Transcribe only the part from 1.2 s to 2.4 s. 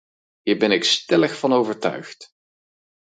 van overtuigd.